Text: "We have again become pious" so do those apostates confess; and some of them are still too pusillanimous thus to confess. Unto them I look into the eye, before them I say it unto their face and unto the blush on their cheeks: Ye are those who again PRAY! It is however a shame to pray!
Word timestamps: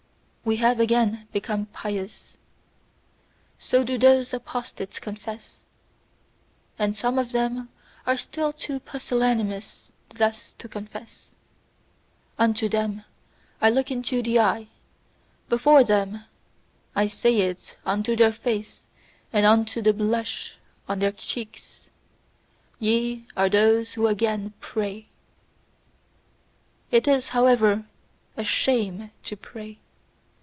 "We 0.43 0.55
have 0.57 0.79
again 0.81 1.27
become 1.31 1.67
pious" 1.67 2.35
so 3.59 3.83
do 3.85 3.97
those 3.99 4.33
apostates 4.33 4.99
confess; 4.99 5.65
and 6.79 6.95
some 6.95 7.19
of 7.19 7.31
them 7.31 7.69
are 8.07 8.17
still 8.17 8.51
too 8.51 8.79
pusillanimous 8.79 9.91
thus 10.09 10.53
to 10.57 10.67
confess. 10.67 11.35
Unto 12.39 12.67
them 12.67 13.03
I 13.61 13.69
look 13.69 13.91
into 13.91 14.23
the 14.23 14.39
eye, 14.39 14.67
before 15.47 15.83
them 15.83 16.25
I 16.95 17.05
say 17.05 17.41
it 17.41 17.77
unto 17.85 18.15
their 18.15 18.33
face 18.33 18.87
and 19.31 19.45
unto 19.45 19.79
the 19.81 19.93
blush 19.93 20.57
on 20.89 20.99
their 20.99 21.11
cheeks: 21.13 21.91
Ye 22.79 23.27
are 23.37 23.47
those 23.47 23.93
who 23.93 24.07
again 24.07 24.53
PRAY! 24.59 25.07
It 26.89 27.07
is 27.07 27.29
however 27.29 27.85
a 28.35 28.43
shame 28.43 29.11
to 29.25 29.37
pray! 29.37 29.77